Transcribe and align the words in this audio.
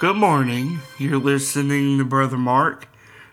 Good 0.00 0.16
morning. 0.16 0.80
You're 0.96 1.18
listening 1.18 1.98
to 1.98 2.06
Brother 2.06 2.38
Mark 2.38 2.88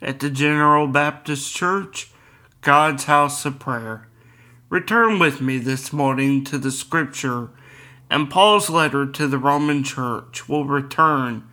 at 0.00 0.20
the 0.20 0.30
General 0.30 0.86
Baptist 0.86 1.52
Church, 1.52 2.12
God's 2.60 3.06
House 3.06 3.44
of 3.44 3.58
Prayer. 3.58 4.06
Return 4.68 5.18
with 5.18 5.40
me 5.40 5.58
this 5.58 5.92
morning 5.92 6.44
to 6.44 6.58
the 6.58 6.70
scripture 6.70 7.50
and 8.08 8.30
Paul's 8.30 8.70
letter 8.70 9.06
to 9.06 9.26
the 9.26 9.38
Roman 9.38 9.82
church. 9.82 10.48
will 10.48 10.64
return 10.64 11.48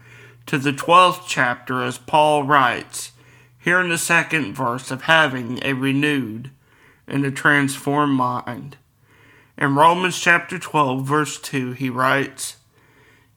to 0.45 0.59
the 0.59 0.73
12th 0.73 1.23
chapter 1.26 1.82
as 1.82 1.98
Paul 1.98 2.44
writes, 2.44 3.12
here 3.57 3.80
in 3.80 3.90
the 3.90 3.98
second 3.98 4.54
verse 4.54 4.91
of 4.91 5.02
having 5.02 5.57
a 5.63 5.73
renewed 5.73 6.52
and 7.07 7.26
a 7.26 7.32
transformed 7.32 8.13
mind. 8.13 8.77
In 9.57 9.73
Romans 9.73 10.20
chapter 10.20 10.60
12, 10.60 11.04
verse 11.04 11.41
2, 11.41 11.71
he 11.71 11.90
writes, 11.90 12.57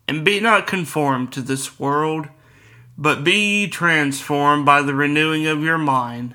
And 0.08 0.24
be 0.24 0.40
not 0.40 0.66
conformed 0.66 1.32
to 1.32 1.42
this 1.42 1.78
world, 1.78 2.28
but 2.98 3.24
be 3.24 3.60
ye 3.60 3.68
transformed 3.68 4.66
by 4.66 4.82
the 4.82 4.94
renewing 4.94 5.46
of 5.46 5.62
your 5.62 5.78
mind, 5.78 6.34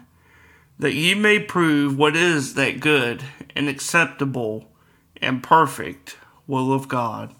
that 0.80 0.94
ye 0.94 1.14
may 1.14 1.40
prove 1.40 1.98
what 1.98 2.16
is 2.16 2.54
that 2.54 2.80
good 2.80 3.24
and 3.56 3.68
acceptable 3.68 4.66
and 5.22 5.44
perfect 5.44 6.18
will 6.48 6.74
of 6.74 6.88
God. 6.88 7.34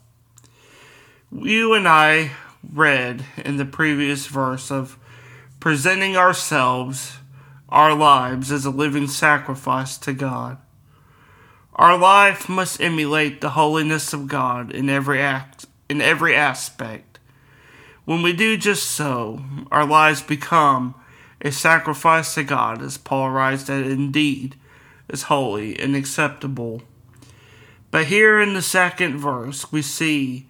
You 1.32 1.74
and 1.74 1.88
I 1.88 2.32
read 2.74 3.26
in 3.38 3.58
the 3.58 3.66
previous 3.66 4.28
verse 4.28 4.72
of 4.72 4.98
presenting 5.60 6.16
ourselves, 6.16 7.18
our 7.70 7.94
lives, 7.94 8.52
as 8.52 8.66
a 8.66 8.70
living 8.70 9.08
sacrifice 9.08 9.98
to 10.00 10.14
God. 10.14 10.58
Our 11.76 11.98
life 11.98 12.50
must 12.50 12.82
emulate 12.82 13.42
the 13.42 13.52
holiness 13.52 14.14
of 14.14 14.28
God 14.28 14.72
in 14.72 14.90
every 14.90 15.22
act, 15.22 15.66
in 15.90 16.02
every 16.02 16.36
aspect. 16.36 17.20
When 18.06 18.22
we 18.22 18.34
do 18.34 18.58
just 18.58 18.84
so, 18.90 19.42
our 19.72 19.86
lives 19.86 20.22
become 20.22 20.96
a 21.42 21.52
sacrifice 21.52 22.34
to 22.36 22.44
God, 22.44 22.82
as 22.82 22.98
Paul 22.98 23.30
writes 23.32 23.66
that 23.66 23.86
indeed 23.86 24.56
is 25.10 25.24
holy 25.24 25.78
and 25.80 25.96
acceptable. 25.96 26.82
But 27.92 28.06
here 28.06 28.40
in 28.42 28.54
the 28.54 28.62
second 28.62 29.18
verse, 29.18 29.72
we 29.72 29.82
see 29.82 30.48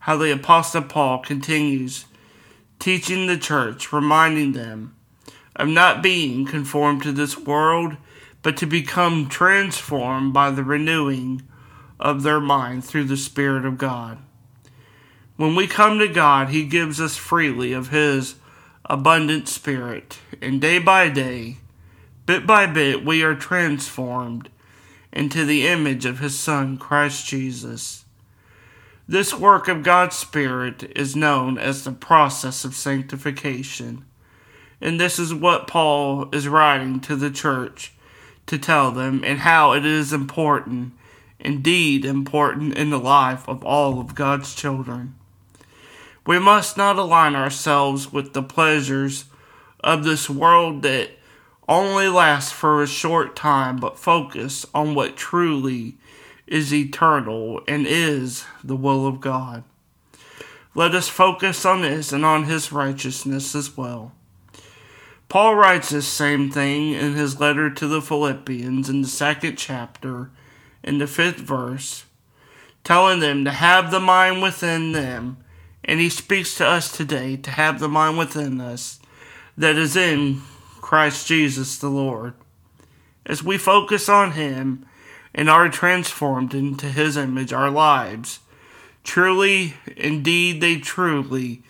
how 0.00 0.16
the 0.16 0.32
Apostle 0.32 0.82
Paul 0.82 1.18
continues 1.18 2.06
teaching 2.78 3.26
the 3.26 3.38
church, 3.38 3.92
reminding 3.92 4.52
them 4.52 4.94
of 5.56 5.68
not 5.68 6.02
being 6.02 6.44
conformed 6.44 7.02
to 7.02 7.12
this 7.12 7.38
world, 7.38 7.96
but 8.42 8.56
to 8.58 8.66
become 8.66 9.28
transformed 9.28 10.32
by 10.32 10.50
the 10.50 10.62
renewing 10.62 11.42
of 11.98 12.22
their 12.22 12.40
mind 12.40 12.84
through 12.84 13.04
the 13.04 13.16
Spirit 13.16 13.64
of 13.64 13.78
God. 13.78 14.18
When 15.36 15.54
we 15.54 15.66
come 15.66 15.98
to 15.98 16.08
God, 16.08 16.48
He 16.48 16.64
gives 16.64 16.98
us 16.98 17.18
freely 17.18 17.74
of 17.74 17.88
His 17.88 18.36
abundant 18.86 19.48
Spirit, 19.48 20.18
and 20.40 20.62
day 20.62 20.78
by 20.78 21.10
day, 21.10 21.58
bit 22.24 22.46
by 22.46 22.66
bit, 22.66 23.04
we 23.04 23.22
are 23.22 23.34
transformed 23.34 24.48
into 25.12 25.44
the 25.44 25.66
image 25.66 26.06
of 26.06 26.20
His 26.20 26.38
Son, 26.38 26.78
Christ 26.78 27.26
Jesus. 27.26 28.06
This 29.06 29.34
work 29.34 29.68
of 29.68 29.82
God's 29.82 30.16
Spirit 30.16 30.90
is 30.96 31.14
known 31.14 31.58
as 31.58 31.84
the 31.84 31.92
process 31.92 32.64
of 32.64 32.74
sanctification. 32.74 34.06
And 34.80 34.98
this 34.98 35.18
is 35.18 35.34
what 35.34 35.68
Paul 35.68 36.30
is 36.34 36.48
writing 36.48 36.98
to 37.00 37.14
the 37.14 37.30
church 37.30 37.92
to 38.46 38.56
tell 38.56 38.90
them 38.90 39.22
and 39.22 39.40
how 39.40 39.72
it 39.72 39.84
is 39.84 40.14
important, 40.14 40.94
indeed 41.38 42.06
important 42.06 42.74
in 42.78 42.88
the 42.88 42.98
life 42.98 43.46
of 43.46 43.62
all 43.62 44.00
of 44.00 44.14
God's 44.14 44.54
children. 44.54 45.14
We 46.26 46.38
must 46.40 46.76
not 46.76 46.96
align 46.96 47.36
ourselves 47.36 48.12
with 48.12 48.32
the 48.32 48.42
pleasures 48.42 49.26
of 49.80 50.04
this 50.04 50.28
world 50.28 50.82
that 50.82 51.10
only 51.68 52.08
lasts 52.08 52.52
for 52.52 52.82
a 52.82 52.86
short 52.86 53.36
time, 53.36 53.76
but 53.76 53.98
focus 53.98 54.66
on 54.74 54.94
what 54.94 55.16
truly 55.16 55.96
is 56.46 56.74
eternal 56.74 57.60
and 57.66 57.86
is 57.86 58.44
the 58.62 58.76
will 58.76 59.06
of 59.06 59.20
God. 59.20 59.64
Let 60.74 60.94
us 60.94 61.08
focus 61.08 61.64
on 61.64 61.82
this 61.82 62.12
and 62.12 62.24
on 62.24 62.44
his 62.44 62.70
righteousness 62.70 63.54
as 63.54 63.76
well. 63.76 64.12
Paul 65.28 65.56
writes 65.56 65.90
this 65.90 66.06
same 66.06 66.50
thing 66.50 66.92
in 66.92 67.14
his 67.14 67.40
letter 67.40 67.70
to 67.70 67.88
the 67.88 68.02
Philippians 68.02 68.88
in 68.88 69.02
the 69.02 69.08
second 69.08 69.56
chapter, 69.56 70.30
in 70.84 70.98
the 70.98 71.06
fifth 71.06 71.38
verse, 71.38 72.04
telling 72.84 73.20
them 73.20 73.44
to 73.44 73.50
have 73.50 73.90
the 73.90 73.98
mind 73.98 74.42
within 74.42 74.92
them. 74.92 75.38
And 75.86 76.00
he 76.00 76.10
speaks 76.10 76.56
to 76.56 76.66
us 76.66 76.90
today 76.90 77.36
to 77.36 77.50
have 77.52 77.80
the 77.80 77.88
mind 77.88 78.18
within 78.18 78.60
us 78.60 79.00
that 79.56 79.76
is 79.76 79.96
in 79.96 80.42
Christ 80.80 81.26
Jesus 81.26 81.78
the 81.78 81.88
Lord. 81.88 82.34
As 83.24 83.42
we 83.42 83.56
focus 83.56 84.08
on 84.08 84.32
him 84.32 84.84
and 85.36 85.50
are 85.50 85.68
transformed 85.68 86.54
into 86.54 86.86
his 86.86 87.16
image, 87.16 87.52
our 87.52 87.70
lives. 87.70 88.40
Truly, 89.04 89.74
indeed, 89.96 90.60
they 90.60 90.78
truly 90.78 91.62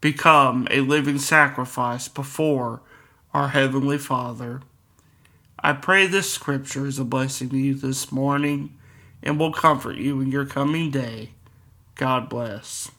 become 0.00 0.66
a 0.70 0.80
living 0.80 1.18
sacrifice 1.18 2.08
before 2.08 2.80
our 3.34 3.48
Heavenly 3.48 3.98
Father. 3.98 4.62
I 5.62 5.74
pray 5.74 6.06
this 6.06 6.32
scripture 6.32 6.86
is 6.86 6.98
a 6.98 7.04
blessing 7.04 7.50
to 7.50 7.58
you 7.58 7.74
this 7.74 8.10
morning 8.10 8.76
and 9.22 9.38
will 9.38 9.52
comfort 9.52 9.96
you 9.96 10.20
in 10.20 10.32
your 10.32 10.46
coming 10.46 10.90
day. 10.90 11.32
God 11.96 12.30
bless. 12.30 12.90